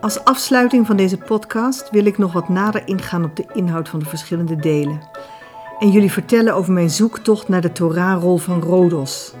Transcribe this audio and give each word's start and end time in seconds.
Als 0.00 0.24
afsluiting 0.24 0.86
van 0.86 0.96
deze 0.96 1.18
podcast 1.18 1.90
wil 1.90 2.06
ik 2.06 2.18
nog 2.18 2.32
wat 2.32 2.48
nader 2.48 2.88
ingaan 2.88 3.24
op 3.24 3.36
de 3.36 3.44
inhoud 3.52 3.88
van 3.88 3.98
de 3.98 4.04
verschillende 4.04 4.56
delen. 4.56 5.00
En 5.78 5.90
jullie 5.90 6.12
vertellen 6.12 6.54
over 6.54 6.72
mijn 6.72 6.90
zoektocht 6.90 7.48
naar 7.48 7.60
de 7.60 7.72
Torahrol 7.72 8.36
van 8.36 8.60
Rodos. 8.60 9.34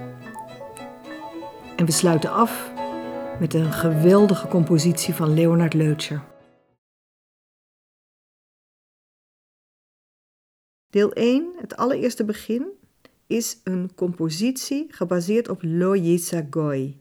En 1.76 1.84
we 1.84 1.92
sluiten 1.92 2.32
af 2.32 2.70
met 3.38 3.54
een 3.54 3.72
geweldige 3.72 4.48
compositie 4.48 5.14
van 5.14 5.34
Leonard 5.34 5.74
Leutscher. 5.74 6.22
Deel 10.96 11.12
1, 11.12 11.52
het 11.56 11.76
allereerste 11.76 12.24
begin, 12.24 12.66
is 13.26 13.60
een 13.64 13.94
compositie 13.94 14.86
gebaseerd 14.88 15.48
op 15.48 15.62
Lo 15.62 15.94
Goy. 16.50 16.96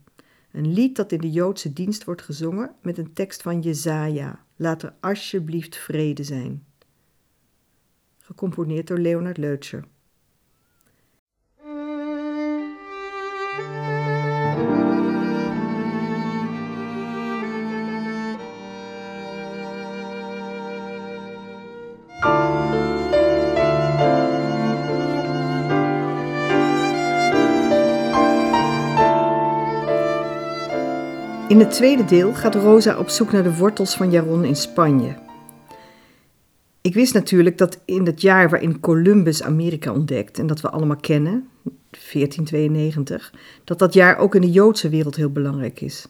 Een 0.51 0.73
lied 0.73 0.95
dat 0.95 1.11
in 1.11 1.19
de 1.19 1.31
Joodse 1.31 1.73
dienst 1.73 2.03
wordt 2.03 2.21
gezongen 2.21 2.75
met 2.81 2.97
een 2.97 3.13
tekst 3.13 3.41
van 3.41 3.61
Jezaja. 3.61 4.45
Laat 4.55 4.83
er 4.83 4.93
alsjeblieft 4.99 5.77
vrede 5.77 6.23
zijn. 6.23 6.65
Gecomponeerd 8.17 8.87
door 8.87 8.99
Leonard 8.99 9.37
Leutscher. 9.37 9.87
In 31.55 31.61
het 31.61 31.71
tweede 31.71 32.05
deel 32.05 32.33
gaat 32.33 32.55
Rosa 32.55 32.97
op 32.97 33.09
zoek 33.09 33.31
naar 33.31 33.43
de 33.43 33.55
wortels 33.55 33.95
van 33.95 34.11
Jaron 34.11 34.43
in 34.43 34.55
Spanje. 34.55 35.15
Ik 36.81 36.93
wist 36.93 37.13
natuurlijk 37.13 37.57
dat 37.57 37.81
in 37.85 38.05
het 38.05 38.21
jaar 38.21 38.49
waarin 38.49 38.79
Columbus 38.79 39.43
Amerika 39.43 39.93
ontdekt 39.93 40.39
en 40.39 40.47
dat 40.47 40.61
we 40.61 40.69
allemaal 40.69 40.97
kennen, 40.97 41.47
1492, 41.89 43.33
dat 43.63 43.79
dat 43.79 43.93
jaar 43.93 44.17
ook 44.17 44.35
in 44.35 44.41
de 44.41 44.51
Joodse 44.51 44.89
wereld 44.89 45.15
heel 45.15 45.29
belangrijk 45.29 45.81
is. 45.81 46.07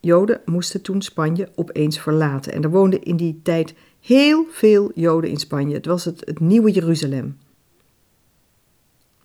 Joden 0.00 0.40
moesten 0.44 0.82
toen 0.82 1.02
Spanje 1.02 1.48
opeens 1.54 2.00
verlaten 2.00 2.52
en 2.52 2.62
er 2.62 2.70
woonden 2.70 3.02
in 3.02 3.16
die 3.16 3.40
tijd 3.42 3.74
heel 4.00 4.46
veel 4.50 4.90
Joden 4.94 5.30
in 5.30 5.38
Spanje. 5.38 5.74
Het 5.74 5.86
was 5.86 6.04
het, 6.04 6.22
het 6.24 6.40
nieuwe 6.40 6.70
Jeruzalem. 6.70 7.38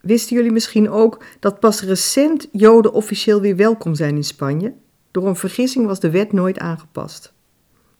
Wisten 0.02 0.36
jullie 0.36 0.52
misschien 0.52 0.90
ook 0.90 1.23
dat 1.40 1.59
pas 1.59 1.81
recent 1.81 2.47
Joden 2.52 2.94
officieel 2.94 3.42
weer 3.42 3.56
welkom 3.56 3.95
zijn 3.95 4.16
in 4.16 4.23
Spanje? 4.23 4.73
Door 5.14 5.28
een 5.28 5.36
vergissing 5.36 5.86
was 5.86 6.00
de 6.00 6.09
wet 6.09 6.31
nooit 6.31 6.59
aangepast. 6.59 7.33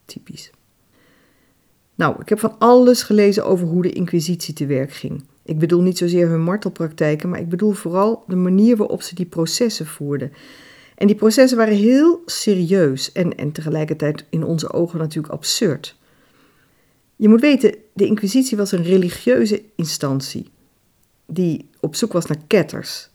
Typisch. 0.06 0.52
Nou, 1.96 2.16
ik 2.22 2.30
heb 2.30 2.40
van 2.40 2.56
alles 2.60 3.02
gelezen 3.02 3.46
over 3.46 3.68
hoe 3.68 3.82
de 3.82 3.92
Inquisitie 3.92 4.54
te 4.54 4.66
werk 4.66 4.94
ging. 4.94 5.24
Ik 5.44 5.60
bedoel 5.60 5.82
niet 5.82 5.98
zozeer 5.98 6.30
hun 6.30 6.42
martelpraktijken, 6.42 7.30
maar 7.30 7.40
ik 7.40 7.50
bedoel 7.50 7.72
vooral 7.72 8.24
de 8.28 8.36
manier 8.36 8.78
waarop 8.78 9.02
ze 9.02 9.16
die 9.16 9.26
processen 9.26 9.86
voerden. 9.86 10.32
En 10.96 11.08
die 11.08 11.16
processen 11.16 11.58
waren 11.58 11.76
heel 11.76 12.22
serieus 12.26 13.12
en, 13.12 13.38
en 13.38 13.52
tegelijkertijd 13.52 14.26
in 14.30 14.44
onze 14.44 14.72
ogen 14.72 15.00
natuurlijk 15.00 15.34
absurd. 15.34 15.98
Je 17.16 17.30
moet 17.30 17.42
weten, 17.42 17.76
de 17.94 18.06
Inquisitie 18.06 18.58
was 18.58 18.72
een 18.72 18.84
religieuze 18.84 19.64
instantie 19.76 20.52
die 21.26 21.70
op 21.80 21.96
zoek 21.96 22.14
was 22.14 22.26
naar 22.26 22.42
ketters. 22.48 23.10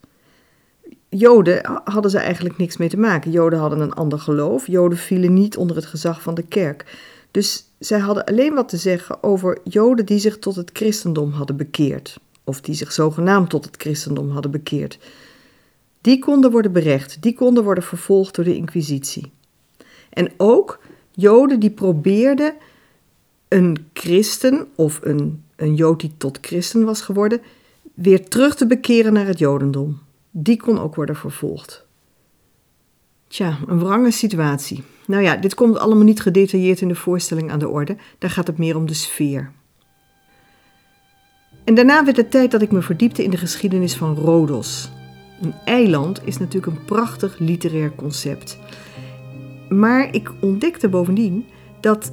Joden 1.09 1.81
hadden 1.83 2.11
ze 2.11 2.17
eigenlijk 2.17 2.57
niks 2.57 2.77
mee 2.77 2.89
te 2.89 2.97
maken. 2.97 3.31
Joden 3.31 3.59
hadden 3.59 3.79
een 3.79 3.93
ander 3.93 4.19
geloof. 4.19 4.67
Joden 4.67 4.97
vielen 4.97 5.33
niet 5.33 5.57
onder 5.57 5.75
het 5.75 5.85
gezag 5.85 6.21
van 6.21 6.33
de 6.33 6.43
kerk. 6.43 6.97
Dus 7.31 7.65
zij 7.79 7.99
hadden 7.99 8.25
alleen 8.25 8.53
wat 8.53 8.69
te 8.69 8.77
zeggen 8.77 9.23
over 9.23 9.59
Joden 9.63 10.05
die 10.05 10.19
zich 10.19 10.39
tot 10.39 10.55
het 10.55 10.69
christendom 10.73 11.31
hadden 11.31 11.57
bekeerd. 11.57 12.19
Of 12.43 12.61
die 12.61 12.75
zich 12.75 12.91
zogenaamd 12.91 13.49
tot 13.49 13.65
het 13.65 13.75
christendom 13.77 14.29
hadden 14.29 14.51
bekeerd. 14.51 14.99
Die 16.01 16.19
konden 16.19 16.51
worden 16.51 16.71
berecht, 16.71 17.21
die 17.21 17.33
konden 17.35 17.63
worden 17.63 17.83
vervolgd 17.83 18.35
door 18.35 18.45
de 18.45 18.55
Inquisitie. 18.55 19.31
En 20.09 20.31
ook 20.37 20.79
Joden 21.11 21.59
die 21.59 21.71
probeerden 21.71 22.53
een 23.47 23.87
christen 23.93 24.67
of 24.75 24.99
een, 25.03 25.43
een 25.55 25.75
Jood 25.75 25.99
die 25.99 26.11
tot 26.17 26.37
christen 26.41 26.85
was 26.85 27.01
geworden, 27.01 27.41
weer 27.93 28.27
terug 28.27 28.55
te 28.55 28.67
bekeren 28.67 29.13
naar 29.13 29.27
het 29.27 29.39
Jodendom 29.39 29.99
die 30.31 30.57
kon 30.57 30.79
ook 30.79 30.95
worden 30.95 31.15
vervolgd. 31.15 31.87
Tja, 33.27 33.57
een 33.67 33.79
wrange 33.79 34.11
situatie. 34.11 34.83
Nou 35.07 35.23
ja, 35.23 35.35
dit 35.35 35.53
komt 35.53 35.77
allemaal 35.77 36.03
niet 36.03 36.21
gedetailleerd 36.21 36.81
in 36.81 36.87
de 36.87 36.95
voorstelling 36.95 37.51
aan 37.51 37.59
de 37.59 37.69
orde, 37.69 37.97
daar 38.17 38.29
gaat 38.29 38.47
het 38.47 38.57
meer 38.57 38.75
om 38.75 38.85
de 38.85 38.93
sfeer. 38.93 39.51
En 41.63 41.75
daarna 41.75 42.05
werd 42.05 42.17
het 42.17 42.31
tijd 42.31 42.51
dat 42.51 42.61
ik 42.61 42.71
me 42.71 42.81
verdiepte 42.81 43.23
in 43.23 43.29
de 43.29 43.37
geschiedenis 43.37 43.95
van 43.95 44.15
Rodos. 44.15 44.89
Een 45.41 45.53
eiland 45.65 46.21
is 46.23 46.37
natuurlijk 46.37 46.77
een 46.77 46.85
prachtig 46.85 47.39
literair 47.39 47.95
concept. 47.95 48.57
Maar 49.69 50.13
ik 50.13 50.31
ontdekte 50.41 50.89
bovendien 50.89 51.45
dat, 51.81 52.11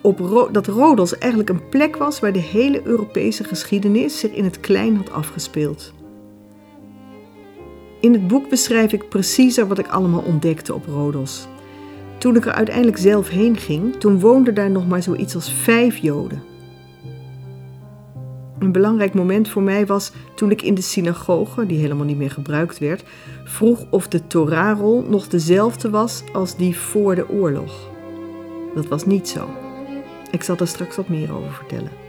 op 0.00 0.48
dat 0.52 0.66
Rodos 0.66 1.18
eigenlijk 1.18 1.50
een 1.50 1.68
plek 1.68 1.96
was 1.96 2.20
waar 2.20 2.32
de 2.32 2.38
hele 2.38 2.86
Europese 2.86 3.44
geschiedenis 3.44 4.18
zich 4.18 4.32
in 4.32 4.44
het 4.44 4.60
klein 4.60 4.96
had 4.96 5.10
afgespeeld. 5.10 5.92
In 8.02 8.12
het 8.12 8.26
boek 8.26 8.48
beschrijf 8.48 8.92
ik 8.92 9.08
preciezer 9.08 9.66
wat 9.66 9.78
ik 9.78 9.88
allemaal 9.88 10.22
ontdekte 10.22 10.74
op 10.74 10.86
Rodos. 10.86 11.46
Toen 12.18 12.36
ik 12.36 12.46
er 12.46 12.52
uiteindelijk 12.52 12.96
zelf 12.96 13.28
heen 13.28 13.56
ging, 13.56 13.96
toen 13.96 14.20
woonden 14.20 14.54
daar 14.54 14.70
nog 14.70 14.88
maar 14.88 15.02
zoiets 15.02 15.34
als 15.34 15.52
vijf 15.52 15.96
Joden. 15.96 16.42
Een 18.58 18.72
belangrijk 18.72 19.14
moment 19.14 19.48
voor 19.48 19.62
mij 19.62 19.86
was 19.86 20.12
toen 20.34 20.50
ik 20.50 20.62
in 20.62 20.74
de 20.74 20.82
synagoge, 20.82 21.66
die 21.66 21.78
helemaal 21.78 22.04
niet 22.04 22.16
meer 22.16 22.30
gebruikt 22.30 22.78
werd, 22.78 23.04
vroeg 23.44 23.86
of 23.90 24.08
de 24.08 24.26
Torahrol 24.26 25.04
nog 25.08 25.28
dezelfde 25.28 25.90
was 25.90 26.22
als 26.32 26.56
die 26.56 26.78
voor 26.78 27.14
de 27.14 27.28
oorlog. 27.28 27.90
Dat 28.74 28.86
was 28.86 29.06
niet 29.06 29.28
zo. 29.28 29.48
Ik 30.30 30.42
zal 30.42 30.56
daar 30.56 30.66
straks 30.66 30.96
wat 30.96 31.08
meer 31.08 31.34
over 31.34 31.52
vertellen. 31.52 32.01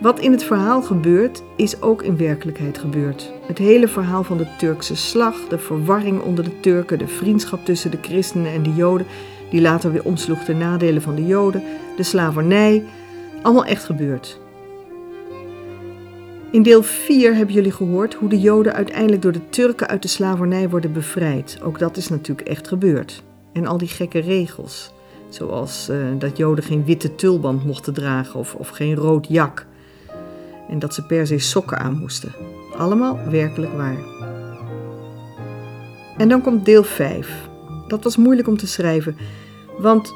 Wat 0.00 0.20
in 0.20 0.32
het 0.32 0.44
verhaal 0.44 0.82
gebeurt, 0.82 1.42
is 1.56 1.82
ook 1.82 2.02
in 2.02 2.16
werkelijkheid 2.16 2.78
gebeurd. 2.78 3.32
Het 3.46 3.58
hele 3.58 3.88
verhaal 3.88 4.24
van 4.24 4.36
de 4.36 4.46
Turkse 4.58 4.96
slag, 4.96 5.48
de 5.48 5.58
verwarring 5.58 6.22
onder 6.22 6.44
de 6.44 6.60
Turken, 6.60 6.98
de 6.98 7.06
vriendschap 7.06 7.64
tussen 7.64 7.90
de 7.90 7.98
christenen 8.02 8.52
en 8.52 8.62
de 8.62 8.74
Joden, 8.74 9.06
die 9.50 9.60
later 9.60 9.92
weer 9.92 10.04
omsloeg 10.04 10.44
de 10.44 10.54
nadelen 10.54 11.02
van 11.02 11.14
de 11.14 11.26
Joden, 11.26 11.62
de 11.96 12.02
slavernij, 12.02 12.84
allemaal 13.42 13.64
echt 13.64 13.84
gebeurd. 13.84 14.40
In 16.50 16.62
deel 16.62 16.82
4 16.82 17.34
hebben 17.34 17.54
jullie 17.54 17.72
gehoord 17.72 18.14
hoe 18.14 18.28
de 18.28 18.40
Joden 18.40 18.74
uiteindelijk 18.74 19.22
door 19.22 19.32
de 19.32 19.48
Turken 19.48 19.88
uit 19.88 20.02
de 20.02 20.08
slavernij 20.08 20.68
worden 20.68 20.92
bevrijd. 20.92 21.58
Ook 21.62 21.78
dat 21.78 21.96
is 21.96 22.08
natuurlijk 22.08 22.48
echt 22.48 22.68
gebeurd. 22.68 23.22
En 23.52 23.66
al 23.66 23.78
die 23.78 23.88
gekke 23.88 24.18
regels, 24.18 24.92
zoals 25.28 25.88
uh, 25.90 25.96
dat 26.18 26.36
Joden 26.36 26.64
geen 26.64 26.84
witte 26.84 27.14
tulband 27.14 27.64
mochten 27.64 27.94
dragen 27.94 28.40
of, 28.40 28.54
of 28.54 28.68
geen 28.68 28.94
rood 28.94 29.26
jak 29.28 29.68
en 30.70 30.78
dat 30.78 30.94
ze 30.94 31.06
per 31.06 31.26
se 31.26 31.38
sokken 31.38 31.78
aan 31.78 31.98
moesten. 31.98 32.32
Allemaal 32.76 33.18
werkelijk 33.30 33.72
waar. 33.72 33.98
En 36.16 36.28
dan 36.28 36.40
komt 36.40 36.64
deel 36.64 36.84
5. 36.84 37.48
Dat 37.88 38.04
was 38.04 38.16
moeilijk 38.16 38.48
om 38.48 38.56
te 38.56 38.66
schrijven, 38.66 39.16
want 39.78 40.14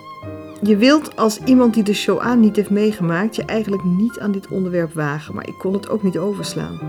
je 0.63 0.77
wilt 0.77 1.17
als 1.17 1.39
iemand 1.39 1.75
die 1.75 1.83
de 1.83 1.95
Shoah 1.95 2.39
niet 2.39 2.57
heeft 2.57 2.71
meegemaakt, 2.71 3.37
je 3.37 3.45
eigenlijk 3.45 3.85
niet 3.85 4.19
aan 4.19 4.33
dit 4.33 4.49
onderwerp 4.49 4.93
wagen, 4.93 5.35
maar 5.35 5.49
ik 5.49 5.59
kon 5.59 5.73
het 5.73 5.89
ook 5.89 6.03
niet 6.03 6.19
overslaan. 6.19 6.81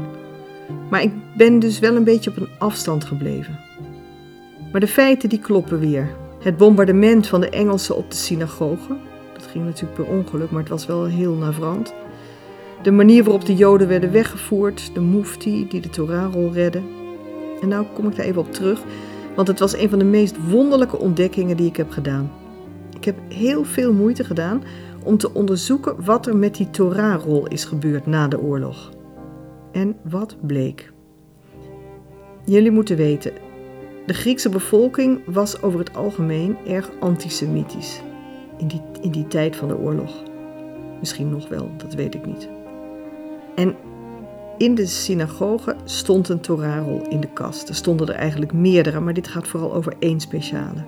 Maar 0.90 1.02
ik 1.02 1.12
ben 1.38 1.60
dus 1.60 1.80
wel 1.80 1.96
een 1.96 2.04
beetje 2.04 2.30
op 2.30 2.38
een 2.38 2.50
afstand 2.60 3.04
gebleven. 3.04 3.60
Maar 4.72 4.82
de 4.82 4.88
feiten 4.88 5.30
die 5.30 5.40
kloppen 5.40 5.80
weer. 5.80 6.16
Het 6.40 6.58
bombardement 6.58 7.28
van 7.28 7.42
de 7.42 7.50
Engelsen 7.50 7.96
op 7.96 8.10
de 8.10 8.16
synagoge, 8.16 8.98
dat 9.34 9.46
ging 9.46 9.66
natuurlijk 9.66 9.94
per 9.94 10.16
ongeluk, 10.16 10.52
maar 10.52 10.62
het 10.62 10.70
was 10.70 10.86
wel 10.86 11.06
heel 11.06 11.34
navrant. 11.34 11.94
De 12.86 12.92
manier 12.92 13.24
waarop 13.24 13.46
de 13.46 13.56
Joden 13.56 13.88
werden 13.88 14.12
weggevoerd, 14.12 14.92
de 14.94 15.02
mufti 15.02 15.68
die 15.68 15.82
de 15.82 15.90
Torahrol 15.90 16.52
redde. 16.52 16.82
En 17.62 17.68
nou 17.68 17.86
kom 17.94 18.08
ik 18.08 18.16
daar 18.16 18.26
even 18.26 18.42
op 18.42 18.54
terug, 18.54 18.84
want 19.36 19.48
het 19.48 19.60
was 19.60 19.78
een 19.78 19.90
van 19.90 20.00
de 20.00 20.06
meest 20.06 20.50
wonderlijke 20.50 20.98
ontdekkingen 20.98 21.58
die 21.58 21.68
ik 21.68 21.78
heb 21.78 21.92
gedaan. 21.92 22.32
Ik 22.96 23.06
heb 23.06 23.16
heel 23.30 23.64
veel 23.64 23.94
moeite 23.94 24.24
gedaan 24.24 24.64
om 25.04 25.18
te 25.18 25.34
onderzoeken 25.34 26.04
wat 26.04 26.28
er 26.28 26.38
met 26.38 26.56
die 26.56 26.70
Torahrol 26.70 27.48
is 27.48 27.66
gebeurd 27.66 28.06
na 28.06 28.28
de 28.28 28.42
oorlog. 28.42 28.92
En 29.72 29.96
wat 30.04 30.36
bleek? 30.42 30.92
Jullie 32.44 32.72
moeten 32.72 32.98
weten, 32.98 33.32
de 34.06 34.14
Griekse 34.14 34.50
bevolking 34.50 35.22
was 35.26 35.62
over 35.62 35.80
het 35.80 35.96
algemeen 35.96 36.58
erg 36.68 36.92
antisemitisch 37.00 38.02
in 38.58 38.68
die, 38.68 38.82
in 39.02 39.12
die 39.12 39.28
tijd 39.28 39.56
van 39.56 39.68
de 39.68 39.78
oorlog. 39.78 40.24
Misschien 41.00 41.30
nog 41.30 41.48
wel, 41.48 41.72
dat 41.78 41.94
weet 41.94 42.16
ik 42.16 42.26
niet. 42.26 42.50
En 43.56 43.76
in 44.58 44.76
de 44.76 44.86
synagoge 44.86 45.76
stond 45.84 46.30
een 46.30 46.40
Torahrol 46.40 47.02
in 47.10 47.20
de 47.20 47.30
kast. 47.34 47.70
Er 47.70 47.76
stonden 47.76 48.08
er 48.08 48.16
eigenlijk 48.16 48.54
meerdere, 48.54 49.00
maar 49.00 49.14
dit 49.14 49.28
gaat 49.28 49.48
vooral 49.48 49.74
over 49.74 49.94
één 50.00 50.20
speciale. 50.20 50.84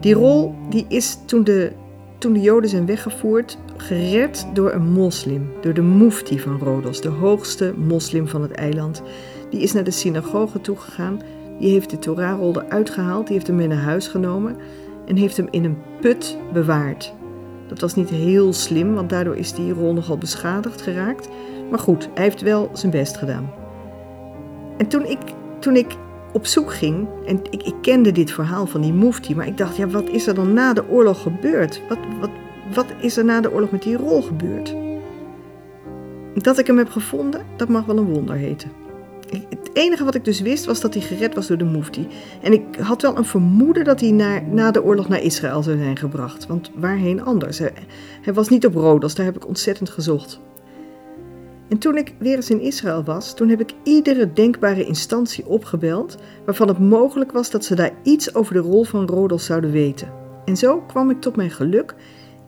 Die 0.00 0.14
rol 0.14 0.54
die 0.68 0.84
is 0.88 1.18
toen 1.24 1.44
de, 1.44 1.72
toen 2.18 2.32
de 2.32 2.40
Joden 2.40 2.70
zijn 2.70 2.86
weggevoerd 2.86 3.58
gered 3.76 4.46
door 4.54 4.72
een 4.72 4.92
moslim, 4.92 5.50
door 5.60 5.74
de 5.74 5.82
mufti 5.82 6.40
van 6.40 6.58
Rodos, 6.58 7.00
de 7.00 7.08
hoogste 7.08 7.74
moslim 7.76 8.28
van 8.28 8.42
het 8.42 8.52
eiland. 8.52 9.02
Die 9.50 9.60
is 9.60 9.72
naar 9.72 9.84
de 9.84 9.90
synagoge 9.90 10.60
toegegaan, 10.60 11.20
die 11.58 11.70
heeft 11.70 11.90
de 11.90 11.98
Torahrol 11.98 12.60
eruit 12.60 12.90
gehaald, 12.90 13.26
die 13.26 13.34
heeft 13.34 13.46
hem 13.46 13.56
mee 13.56 13.66
naar 13.66 13.82
huis 13.82 14.08
genomen 14.08 14.56
en 15.06 15.16
heeft 15.16 15.36
hem 15.36 15.48
in 15.50 15.64
een 15.64 15.78
put 16.00 16.38
bewaard. 16.52 17.14
Dat 17.68 17.80
was 17.80 17.94
niet 17.94 18.08
heel 18.08 18.52
slim, 18.52 18.94
want 18.94 19.10
daardoor 19.10 19.36
is 19.36 19.52
die 19.52 19.72
rol 19.72 19.92
nogal 19.92 20.18
beschadigd 20.18 20.80
geraakt. 20.80 21.28
Maar 21.70 21.78
goed, 21.78 22.08
hij 22.14 22.24
heeft 22.24 22.40
wel 22.40 22.70
zijn 22.72 22.92
best 22.92 23.16
gedaan. 23.16 23.50
En 24.76 24.86
toen 24.86 25.04
ik, 25.04 25.18
toen 25.58 25.76
ik 25.76 25.96
op 26.32 26.46
zoek 26.46 26.72
ging, 26.72 27.08
en 27.26 27.40
ik, 27.50 27.62
ik 27.62 27.74
kende 27.82 28.12
dit 28.12 28.30
verhaal 28.30 28.66
van 28.66 28.80
die 28.80 28.92
mufti, 28.92 29.36
maar 29.36 29.46
ik 29.46 29.56
dacht, 29.56 29.76
ja, 29.76 29.86
wat 29.86 30.08
is 30.08 30.26
er 30.26 30.34
dan 30.34 30.52
na 30.52 30.72
de 30.72 30.88
oorlog 30.88 31.22
gebeurd? 31.22 31.80
Wat, 31.88 31.98
wat, 32.20 32.30
wat 32.74 32.86
is 33.00 33.16
er 33.16 33.24
na 33.24 33.40
de 33.40 33.52
oorlog 33.52 33.70
met 33.70 33.82
die 33.82 33.96
rol 33.96 34.22
gebeurd? 34.22 34.74
Dat 36.34 36.58
ik 36.58 36.66
hem 36.66 36.78
heb 36.78 36.90
gevonden, 36.90 37.40
dat 37.56 37.68
mag 37.68 37.84
wel 37.84 37.96
een 37.96 38.12
wonder 38.12 38.36
heten. 38.36 38.70
Het 39.30 39.70
enige 39.72 40.04
wat 40.04 40.14
ik 40.14 40.24
dus 40.24 40.40
wist 40.40 40.64
was 40.64 40.80
dat 40.80 40.94
hij 40.94 41.02
gered 41.02 41.34
was 41.34 41.46
door 41.46 41.58
de 41.58 41.64
mufti. 41.64 42.06
En 42.42 42.52
ik 42.52 42.62
had 42.80 43.02
wel 43.02 43.16
een 43.16 43.24
vermoeden 43.24 43.84
dat 43.84 44.00
hij 44.00 44.10
na 44.50 44.70
de 44.70 44.84
oorlog 44.84 45.08
naar 45.08 45.22
Israël 45.22 45.62
zou 45.62 45.78
zijn 45.78 45.96
gebracht. 45.96 46.46
Want 46.46 46.70
waarheen 46.74 47.24
anders? 47.24 47.58
Hij, 47.58 47.72
hij 48.22 48.34
was 48.34 48.48
niet 48.48 48.66
op 48.66 48.74
Rodos, 48.74 49.14
daar 49.14 49.26
heb 49.26 49.36
ik 49.36 49.48
ontzettend 49.48 49.90
gezocht. 49.90 50.40
En 51.68 51.78
toen 51.78 51.96
ik 51.96 52.14
weer 52.18 52.36
eens 52.36 52.50
in 52.50 52.60
Israël 52.60 53.04
was, 53.04 53.34
toen 53.34 53.48
heb 53.48 53.60
ik 53.60 53.72
iedere 53.82 54.32
denkbare 54.32 54.84
instantie 54.84 55.46
opgebeld 55.46 56.16
waarvan 56.44 56.68
het 56.68 56.78
mogelijk 56.78 57.32
was 57.32 57.50
dat 57.50 57.64
ze 57.64 57.74
daar 57.74 57.92
iets 58.02 58.34
over 58.34 58.54
de 58.54 58.60
rol 58.60 58.84
van 58.84 59.06
Rodos 59.06 59.44
zouden 59.44 59.70
weten. 59.70 60.12
En 60.44 60.56
zo 60.56 60.80
kwam 60.80 61.10
ik 61.10 61.20
tot 61.20 61.36
mijn 61.36 61.50
geluk 61.50 61.94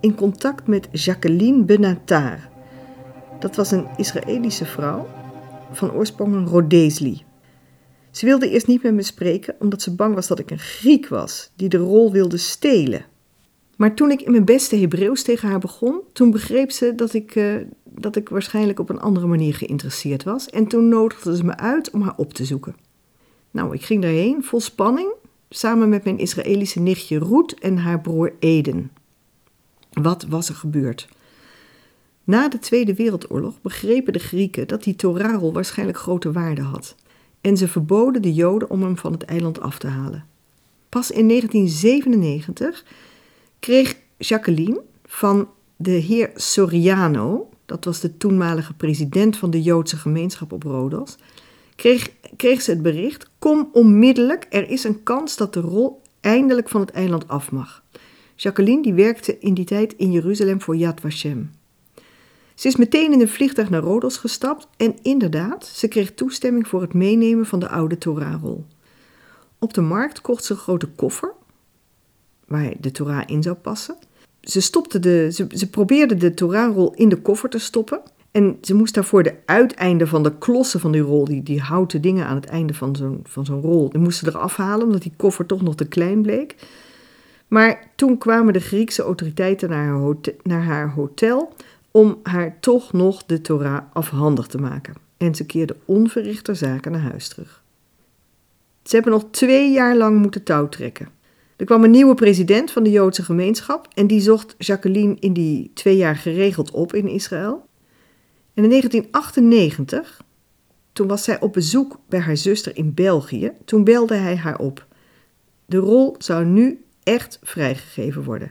in 0.00 0.14
contact 0.14 0.66
met 0.66 0.88
Jacqueline 0.92 1.62
Benatar. 1.62 2.38
Dat 3.38 3.56
was 3.56 3.70
een 3.70 3.86
Israëlische 3.96 4.64
vrouw, 4.64 5.06
van 5.72 5.92
oorsprong 5.92 6.34
een 6.34 6.46
Rhodesli. 6.46 7.22
Ze 8.10 8.26
wilde 8.26 8.50
eerst 8.50 8.66
niet 8.66 8.82
met 8.82 8.94
me 8.94 9.02
spreken 9.02 9.54
omdat 9.58 9.82
ze 9.82 9.94
bang 9.94 10.14
was 10.14 10.26
dat 10.26 10.38
ik 10.38 10.50
een 10.50 10.58
Griek 10.58 11.08
was 11.08 11.50
die 11.54 11.68
de 11.68 11.76
rol 11.76 12.12
wilde 12.12 12.36
stelen. 12.36 13.04
Maar 13.76 13.94
toen 13.94 14.10
ik 14.10 14.22
in 14.22 14.30
mijn 14.30 14.44
beste 14.44 14.76
Hebreeuws 14.76 15.22
tegen 15.22 15.48
haar 15.48 15.58
begon, 15.58 16.00
toen 16.12 16.30
begreep 16.30 16.70
ze 16.70 16.94
dat 16.94 17.14
ik, 17.14 17.34
uh, 17.34 17.54
dat 17.84 18.16
ik 18.16 18.28
waarschijnlijk 18.28 18.78
op 18.78 18.88
een 18.88 19.00
andere 19.00 19.26
manier 19.26 19.54
geïnteresseerd 19.54 20.22
was. 20.22 20.50
En 20.50 20.66
toen 20.66 20.88
nodigde 20.88 21.36
ze 21.36 21.44
me 21.44 21.56
uit 21.56 21.90
om 21.90 22.02
haar 22.02 22.16
op 22.16 22.32
te 22.32 22.44
zoeken. 22.44 22.76
Nou, 23.50 23.74
ik 23.74 23.82
ging 23.82 24.02
daarheen 24.02 24.44
vol 24.44 24.60
spanning, 24.60 25.12
samen 25.48 25.88
met 25.88 26.04
mijn 26.04 26.18
Israëlische 26.18 26.80
nichtje 26.80 27.18
Ruth 27.18 27.58
en 27.58 27.76
haar 27.76 28.00
broer 28.00 28.32
Eden. 28.38 28.90
Wat 29.90 30.26
was 30.28 30.48
er 30.48 30.54
gebeurd? 30.54 31.08
Na 32.30 32.48
de 32.48 32.58
Tweede 32.58 32.94
Wereldoorlog 32.94 33.60
begrepen 33.62 34.12
de 34.12 34.18
Grieken 34.18 34.68
dat 34.68 34.82
die 34.82 34.96
Torarel 34.96 35.52
waarschijnlijk 35.52 35.98
grote 35.98 36.32
waarde 36.32 36.62
had. 36.62 36.94
En 37.40 37.56
ze 37.56 37.68
verboden 37.68 38.22
de 38.22 38.34
Joden 38.34 38.70
om 38.70 38.82
hem 38.82 38.96
van 38.96 39.12
het 39.12 39.22
eiland 39.22 39.60
af 39.60 39.78
te 39.78 39.86
halen. 39.86 40.24
Pas 40.88 41.10
in 41.10 41.28
1997 41.28 42.84
kreeg 43.60 43.96
Jacqueline 44.16 44.80
van 45.04 45.48
de 45.76 45.90
heer 45.90 46.30
Soriano, 46.34 47.48
dat 47.66 47.84
was 47.84 48.00
de 48.00 48.16
toenmalige 48.16 48.74
president 48.74 49.36
van 49.36 49.50
de 49.50 49.62
Joodse 49.62 49.96
gemeenschap 49.96 50.52
op 50.52 50.62
Rodos, 50.62 51.16
kreeg, 51.76 52.10
kreeg 52.36 52.62
ze 52.62 52.70
het 52.70 52.82
bericht: 52.82 53.30
kom 53.38 53.68
onmiddellijk, 53.72 54.46
er 54.50 54.68
is 54.68 54.84
een 54.84 55.02
kans 55.02 55.36
dat 55.36 55.52
de 55.52 55.60
rol 55.60 56.02
eindelijk 56.20 56.68
van 56.68 56.80
het 56.80 56.90
eiland 56.90 57.28
af 57.28 57.50
mag. 57.50 57.82
Jacqueline 58.34 58.82
die 58.82 58.94
werkte 58.94 59.38
in 59.38 59.54
die 59.54 59.64
tijd 59.64 59.94
in 59.96 60.12
Jeruzalem 60.12 60.60
voor 60.60 60.76
Yad 60.76 61.00
Vashem. 61.00 61.50
Ze 62.60 62.68
is 62.68 62.76
meteen 62.76 63.12
in 63.12 63.20
een 63.20 63.28
vliegtuig 63.28 63.70
naar 63.70 63.80
Rodos 63.80 64.16
gestapt 64.16 64.68
en 64.76 64.94
inderdaad, 65.02 65.66
ze 65.66 65.88
kreeg 65.88 66.14
toestemming 66.14 66.68
voor 66.68 66.80
het 66.80 66.94
meenemen 66.94 67.46
van 67.46 67.60
de 67.60 67.68
oude 67.68 67.98
Torahrol. 67.98 68.66
Op 69.58 69.74
de 69.74 69.80
markt 69.80 70.20
kocht 70.20 70.44
ze 70.44 70.52
een 70.52 70.58
grote 70.58 70.86
koffer 70.86 71.32
waar 72.46 72.72
de 72.80 72.90
Torah 72.90 73.22
in 73.26 73.42
zou 73.42 73.56
passen. 73.56 73.96
Ze, 74.40 74.60
stopte 74.60 74.98
de, 74.98 75.28
ze, 75.32 75.46
ze 75.48 75.70
probeerde 75.70 76.16
de 76.16 76.34
Torahrol 76.34 76.94
in 76.94 77.08
de 77.08 77.16
koffer 77.16 77.48
te 77.48 77.58
stoppen. 77.58 78.00
En 78.30 78.58
ze 78.60 78.74
moest 78.74 78.94
daarvoor 78.94 79.22
de 79.22 79.34
uiteinden 79.44 80.08
van 80.08 80.22
de 80.22 80.38
klossen 80.38 80.80
van 80.80 80.92
die 80.92 81.00
rol, 81.00 81.24
die, 81.24 81.42
die 81.42 81.60
houten 81.60 82.00
dingen 82.00 82.26
aan 82.26 82.36
het 82.36 82.46
einde 82.46 82.74
van 82.74 82.96
zo'n, 82.96 83.20
van 83.24 83.44
zo'n 83.44 83.60
rol, 83.60 83.90
die 83.90 84.00
moesten 84.00 84.28
eraf 84.28 84.56
halen 84.56 84.86
omdat 84.86 85.02
die 85.02 85.14
koffer 85.16 85.46
toch 85.46 85.62
nog 85.62 85.74
te 85.74 85.88
klein 85.88 86.22
bleek. 86.22 86.54
Maar 87.48 87.90
toen 87.96 88.18
kwamen 88.18 88.52
de 88.52 88.60
Griekse 88.60 89.02
autoriteiten 89.02 89.68
naar 89.68 89.86
haar, 89.86 90.14
naar 90.42 90.64
haar 90.64 90.90
hotel 90.90 91.52
om 91.90 92.18
haar 92.22 92.60
toch 92.60 92.92
nog 92.92 93.24
de 93.24 93.40
Torah 93.40 93.82
afhandig 93.92 94.46
te 94.46 94.58
maken. 94.58 94.94
En 95.16 95.34
ze 95.34 95.46
keerde 95.46 95.76
onverrichter 95.84 96.56
zaken 96.56 96.92
naar 96.92 97.00
huis 97.00 97.28
terug. 97.28 97.62
Ze 98.82 98.94
hebben 98.94 99.12
nog 99.12 99.24
twee 99.30 99.72
jaar 99.72 99.96
lang 99.96 100.18
moeten 100.18 100.42
touwtrekken. 100.42 101.08
Er 101.56 101.66
kwam 101.66 101.84
een 101.84 101.90
nieuwe 101.90 102.14
president 102.14 102.70
van 102.70 102.82
de 102.82 102.90
Joodse 102.90 103.22
gemeenschap 103.22 103.88
en 103.94 104.06
die 104.06 104.20
zocht 104.20 104.54
Jacqueline 104.58 105.16
in 105.18 105.32
die 105.32 105.70
twee 105.74 105.96
jaar 105.96 106.16
geregeld 106.16 106.70
op 106.70 106.94
in 106.94 107.08
Israël. 107.08 107.68
En 108.54 108.62
in 108.62 108.68
1998, 108.68 110.22
toen 110.92 111.08
was 111.08 111.24
zij 111.24 111.40
op 111.40 111.52
bezoek 111.52 111.98
bij 112.08 112.20
haar 112.20 112.36
zuster 112.36 112.76
in 112.76 112.94
België, 112.94 113.52
toen 113.64 113.84
belde 113.84 114.14
hij 114.14 114.36
haar 114.36 114.58
op. 114.58 114.86
De 115.66 115.76
rol 115.76 116.14
zou 116.18 116.44
nu 116.44 116.84
echt 117.02 117.38
vrijgegeven 117.42 118.22
worden. 118.22 118.50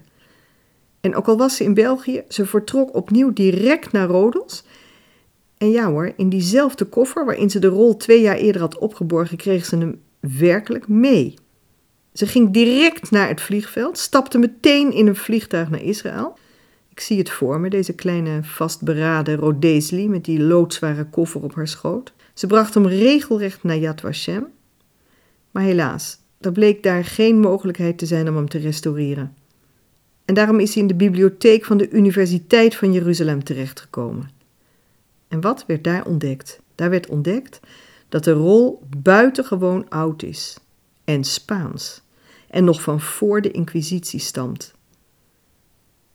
En 1.01 1.15
ook 1.15 1.27
al 1.27 1.37
was 1.37 1.55
ze 1.55 1.63
in 1.63 1.73
België, 1.73 2.23
ze 2.27 2.45
vertrok 2.45 2.95
opnieuw 2.95 3.33
direct 3.33 3.91
naar 3.91 4.07
Rodos. 4.07 4.63
En 5.57 5.71
ja 5.71 5.89
hoor, 5.89 6.13
in 6.17 6.29
diezelfde 6.29 6.85
koffer 6.85 7.25
waarin 7.25 7.49
ze 7.49 7.59
de 7.59 7.67
rol 7.67 7.97
twee 7.97 8.21
jaar 8.21 8.35
eerder 8.35 8.61
had 8.61 8.77
opgeborgen, 8.77 9.37
kreeg 9.37 9.65
ze 9.65 9.77
hem 9.77 10.01
werkelijk 10.19 10.87
mee. 10.87 11.33
Ze 12.13 12.27
ging 12.27 12.51
direct 12.51 13.11
naar 13.11 13.27
het 13.27 13.41
vliegveld, 13.41 13.97
stapte 13.97 14.37
meteen 14.37 14.93
in 14.93 15.07
een 15.07 15.15
vliegtuig 15.15 15.69
naar 15.69 15.81
Israël. 15.81 16.37
Ik 16.89 16.99
zie 16.99 17.17
het 17.17 17.29
voor 17.29 17.59
me, 17.59 17.69
deze 17.69 17.93
kleine 17.93 18.43
vastberaden 18.43 19.37
Rhodesli 19.37 20.09
met 20.09 20.25
die 20.25 20.39
loodzware 20.39 21.05
koffer 21.05 21.43
op 21.43 21.55
haar 21.55 21.67
schoot. 21.67 22.13
Ze 22.33 22.47
bracht 22.47 22.73
hem 22.73 22.87
regelrecht 22.87 23.63
naar 23.63 23.77
Yad 23.77 24.01
Vashem. 24.01 24.47
Maar 25.51 25.63
helaas, 25.63 26.19
er 26.39 26.51
bleek 26.51 26.83
daar 26.83 27.05
geen 27.05 27.39
mogelijkheid 27.39 27.97
te 27.97 28.05
zijn 28.05 28.29
om 28.29 28.35
hem 28.35 28.49
te 28.49 28.57
restaureren. 28.57 29.35
En 30.29 30.35
daarom 30.35 30.59
is 30.59 30.73
hij 30.73 30.81
in 30.81 30.87
de 30.87 30.95
bibliotheek 30.95 31.65
van 31.65 31.77
de 31.77 31.89
Universiteit 31.89 32.75
van 32.75 32.93
Jeruzalem 32.93 33.43
terechtgekomen. 33.43 34.29
En 35.27 35.41
wat 35.41 35.65
werd 35.67 35.83
daar 35.83 36.05
ontdekt? 36.05 36.61
Daar 36.75 36.89
werd 36.89 37.07
ontdekt 37.07 37.59
dat 38.09 38.23
de 38.23 38.31
rol 38.31 38.83
buitengewoon 38.97 39.89
oud 39.89 40.23
is 40.23 40.57
en 41.03 41.23
Spaans 41.23 42.01
en 42.47 42.63
nog 42.63 42.81
van 42.81 43.01
voor 43.01 43.41
de 43.41 43.51
Inquisitie 43.51 44.19
stamt. 44.19 44.73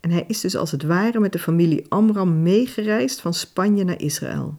En 0.01 0.11
hij 0.11 0.25
is 0.29 0.41
dus 0.41 0.57
als 0.57 0.71
het 0.71 0.83
ware 0.83 1.21
met 1.21 1.33
de 1.33 1.39
familie 1.39 1.87
Amram 1.89 2.43
meegereisd 2.43 3.21
van 3.21 3.35
Spanje 3.35 3.85
naar 3.85 4.01
Israël. 4.01 4.59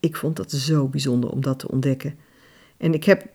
Ik 0.00 0.16
vond 0.16 0.36
dat 0.36 0.50
zo 0.50 0.88
bijzonder 0.88 1.30
om 1.30 1.40
dat 1.40 1.58
te 1.58 1.68
ontdekken. 1.68 2.18
En 2.76 2.94
ik 2.94 3.04
heb 3.04 3.26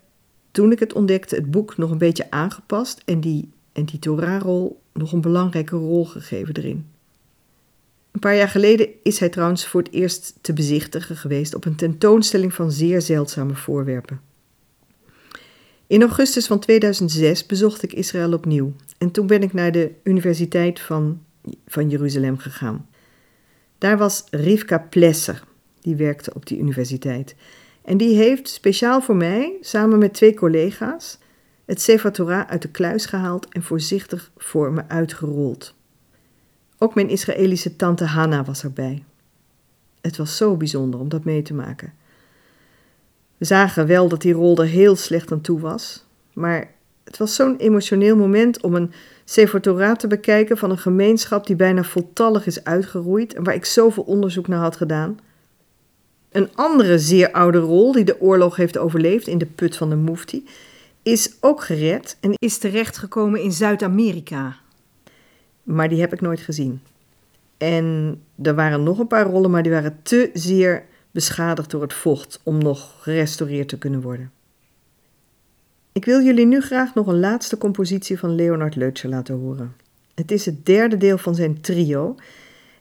toen 0.52 0.72
ik 0.72 0.80
het 0.80 0.94
ontdekte 0.94 1.36
het 1.36 1.52
boek 1.52 1.78
nog 1.78 1.92
een 1.92 1.98
beetje 1.98 2.32
aangepast 2.32 3.02
en 3.06 3.20
die, 3.20 3.50
en 3.72 3.86
die 3.86 4.00
Torahrol 4.00 4.82
nog 4.94 5.12
een 5.12 5.22
belangrijke 5.22 5.76
rol 5.76 6.06
gegeven 6.06 6.56
erin. 6.56 6.86
Een 8.12 8.20
paar 8.20 8.36
jaar 8.36 8.50
geleden 8.50 8.88
is 9.04 9.20
hij 9.20 9.30
trouwens 9.30 9.68
voor 9.68 9.82
het 9.82 9.92
eerst 9.92 10.38
te 10.42 10.54
bezichtigen 10.54 11.16
geweest 11.16 11.56
op 11.56 11.66
een 11.66 11.76
tentoonstelling 11.76 12.54
van 12.54 12.72
zeer 12.72 13.02
zeldzame 13.02 13.56
voorwerpen. 13.56 14.22
In 15.88 16.02
augustus 16.02 16.48
van 16.48 16.60
2006 16.60 17.46
bezocht 17.46 17.84
ik 17.84 17.94
Israël 17.94 18.34
opnieuw 18.34 18.74
en 18.98 19.12
toen 19.12 19.28
ben 19.28 19.44
ik 19.44 19.54
naar 19.54 19.72
de 19.72 19.92
Universiteit 20.04 20.80
van, 20.80 21.22
van 21.68 21.90
Jeruzalem 21.90 22.38
gegaan. 22.38 22.90
Daar 23.78 23.98
was 23.98 24.24
Rivka 24.32 24.78
Plesser, 24.80 25.44
die 25.82 25.96
werkte 25.96 26.34
op 26.34 26.46
die 26.46 26.60
universiteit. 26.60 27.36
En 27.82 27.98
die 27.98 28.16
heeft 28.16 28.50
speciaal 28.50 29.02
voor 29.02 29.16
mij, 29.16 29.58
samen 29.62 30.00
met 30.00 30.14
twee 30.14 30.34
collega's, 30.34 31.18
het 31.70 31.82
Sefer 31.82 32.12
Torah 32.12 32.50
uit 32.50 32.62
de 32.62 32.68
kluis 32.68 33.06
gehaald 33.06 33.48
en 33.50 33.64
voorzichtig 33.64 34.32
voor 34.38 34.74
me 34.74 34.84
uitgerold. 34.88 35.74
Ook 36.78 36.96
mijn 36.96 37.10
Israëlische 37.10 37.76
tante 37.76 38.06
Hanna 38.06 38.44
was 38.44 38.64
erbij. 38.64 39.04
Het 40.02 40.18
was 40.18 40.38
zo 40.38 40.56
bijzonder 40.56 41.00
om 41.00 41.10
dat 41.10 41.24
mee 41.24 41.42
te 41.42 41.54
maken. 41.54 41.94
We 43.38 43.46
zagen 43.46 43.88
wel 43.88 44.08
dat 44.08 44.22
die 44.22 44.34
rol 44.34 44.58
er 44.58 44.66
heel 44.66 44.96
slecht 44.96 45.32
aan 45.32 45.42
toe 45.42 45.60
was, 45.60 46.06
maar 46.34 46.72
het 47.04 47.18
was 47.18 47.36
zo'n 47.36 47.58
emotioneel 47.58 48.16
moment 48.16 48.62
om 48.62 48.76
een 48.76 48.92
Sefer 49.26 49.62
Torah 49.62 49.96
te 49.96 50.08
bekijken 50.08 50.58
van 50.58 50.70
een 50.70 50.78
gemeenschap 50.78 51.48
die 51.48 51.56
bijna 51.56 51.84
voltallig 51.84 52.46
is 52.46 52.64
uitgeroeid 52.64 53.34
en 53.34 53.44
waar 53.44 53.56
ik 53.56 53.66
zoveel 53.66 54.04
onderzoek 54.04 54.48
naar 54.48 54.60
had 54.60 54.76
gedaan. 54.76 55.20
Een 56.32 56.50
andere 56.56 57.00
zeer 57.00 57.32
oude 57.32 57.58
rol 57.58 57.92
die 57.92 58.06
de 58.06 58.22
oorlog 58.22 58.56
heeft 58.56 58.78
overleefd 58.78 59.28
in 59.28 59.38
de 59.38 59.46
put 59.46 59.78
van 59.78 59.90
de 59.90 59.96
Mufti 59.96 60.48
is 61.04 61.38
ook 61.40 61.64
gered 61.64 62.18
en 62.20 62.34
is 62.34 62.58
terechtgekomen 62.58 63.42
in 63.42 63.52
Zuid-Amerika. 63.52 64.56
Maar 65.64 65.90
die 65.90 66.00
heb 66.00 66.14
ik 66.14 66.22
nooit 66.22 66.40
gezien. 66.40 66.82
En 67.58 68.18
er 68.42 68.56
waren 68.56 68.84
nog 68.84 69.00
een 69.00 69.08
paar 69.08 69.26
rollen, 69.26 69.52
maar 69.52 69.64
die 69.64 69.72
waren 69.72 70.00
te 70.04 70.30
zeer 70.34 70.86
beschadigd 71.12 71.72
door 71.72 71.82
het 71.82 71.94
vocht 71.94 72.40
om 72.44 72.58
nog 72.58 72.96
gerestaureerd 73.00 73.68
te 73.68 73.78
kunnen 73.78 74.02
worden. 74.02 74.32
Ik 75.92 76.06
wil 76.06 76.22
jullie 76.22 76.46
nu 76.46 76.62
graag 76.62 76.94
nog 76.94 77.08
een 77.08 77.20
laatste 77.20 77.58
compositie 77.58 78.20
van 78.20 78.36
Leonard 78.36 78.76
Leutscher 78.76 79.10
laten 79.10 79.36
horen. 79.36 79.76
Het 80.16 80.32
is 80.32 80.46
het 80.46 80.66
derde 80.66 80.98
deel 80.98 81.18
van 81.18 81.36
zijn 81.36 81.62
trio 81.62 82.16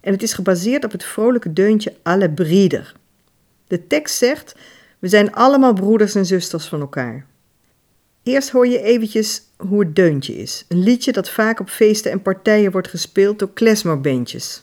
en 0.01 0.13
het 0.13 0.23
is 0.23 0.33
gebaseerd 0.33 0.85
op 0.85 0.93
het 0.93 1.05
vrolijke 1.05 1.53
deuntje 1.53 1.95
Alle 2.03 2.31
Brieder. 2.31 2.95
De 3.67 3.87
tekst 3.87 4.17
zegt: 4.17 4.55
We 4.99 5.09
zijn 5.09 5.33
allemaal 5.33 5.73
broeders 5.73 6.15
en 6.15 6.27
zusters 6.27 6.67
van 6.67 6.81
elkaar. 6.81 7.27
Eerst 8.29 8.51
hoor 8.51 8.67
je 8.67 8.83
eventjes 8.83 9.43
hoe 9.57 9.81
het 9.81 9.97
deuntje 9.97 10.37
is. 10.37 10.65
Een 10.69 10.83
liedje 10.83 11.13
dat 11.13 11.31
vaak 11.31 11.61
op 11.61 11.69
feesten 11.69 12.11
en 12.11 12.23
partijen 12.23 12.73
wordt 12.73 12.89
gespeeld 12.89 13.39
door 13.39 13.53
klezmerbandjes. 13.53 14.63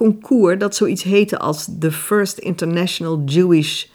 Concours 0.00 0.58
dat 0.58 0.76
zoiets 0.76 1.02
heette 1.02 1.38
als 1.38 1.68
The 1.78 1.92
First 1.92 2.38
International 2.38 3.22
Jewish 3.24 3.86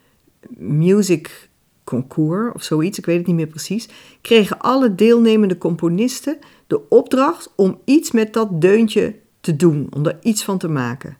Music 0.57 1.50
Concours 1.83 2.53
of 2.53 2.63
zoiets, 2.63 2.97
ik 2.97 3.05
weet 3.05 3.17
het 3.17 3.27
niet 3.27 3.35
meer 3.35 3.47
precies, 3.47 3.89
kregen 4.21 4.59
alle 4.59 4.95
deelnemende 4.95 5.57
componisten 5.57 6.38
de 6.67 6.89
opdracht 6.89 7.53
om 7.55 7.79
iets 7.85 8.12
met 8.12 8.33
dat 8.33 8.62
deuntje 8.62 9.15
te 9.41 9.55
doen, 9.55 9.88
om 9.89 10.05
er 10.05 10.17
iets 10.21 10.43
van 10.43 10.57
te 10.57 10.67
maken. 10.67 11.17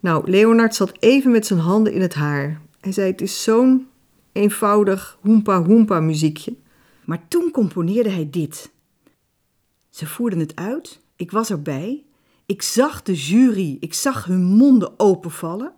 Nou, 0.00 0.30
Leonard 0.30 0.74
zat 0.74 0.92
even 0.98 1.30
met 1.30 1.46
zijn 1.46 1.60
handen 1.60 1.92
in 1.92 2.00
het 2.00 2.14
haar. 2.14 2.60
Hij 2.80 2.92
zei: 2.92 3.10
Het 3.10 3.20
is 3.20 3.42
zo'n 3.42 3.86
eenvoudig 4.32 5.18
hoempa-hoempa 5.20 6.00
muziekje. 6.00 6.54
Maar 7.04 7.28
toen 7.28 7.50
componeerde 7.50 8.10
hij 8.10 8.28
dit. 8.30 8.70
Ze 9.90 10.06
voerden 10.06 10.38
het 10.38 10.56
uit, 10.56 11.00
ik 11.16 11.30
was 11.30 11.50
erbij. 11.50 12.04
Ik 12.46 12.62
zag 12.62 13.02
de 13.02 13.14
jury, 13.14 13.76
ik 13.80 13.94
zag 13.94 14.24
hun 14.24 14.42
monden 14.42 14.98
openvallen. 14.98 15.72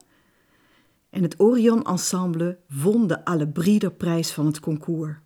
En 1.10 1.22
het 1.22 1.40
Orion 1.40 1.84
Ensemble 1.84 2.58
won 2.82 3.06
de 3.06 3.24
Alebriderprijs 3.24 4.32
van 4.32 4.46
het 4.46 4.60
concours. 4.60 5.16